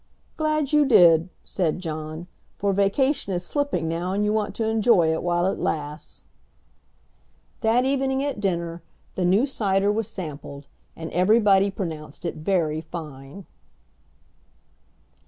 "Glad 0.35 0.73
you 0.73 0.83
did," 0.83 1.29
said 1.45 1.77
John, 1.77 2.25
"for 2.57 2.73
vacation 2.73 3.33
is 3.33 3.45
slipping 3.45 3.87
now 3.87 4.13
and 4.13 4.25
you 4.25 4.33
want 4.33 4.55
to 4.55 4.67
enjoy 4.67 5.13
it 5.13 5.21
while 5.21 5.45
it 5.45 5.59
lasts." 5.59 6.25
That 7.59 7.85
evening 7.85 8.23
at 8.23 8.39
dinner 8.39 8.81
the 9.13 9.25
new 9.25 9.45
cider 9.45 9.91
was 9.91 10.07
sampled, 10.07 10.65
and 10.95 11.11
everybody 11.11 11.69
pronounced 11.69 12.25
it 12.25 12.37
very 12.37 12.81
fine. 12.81 13.45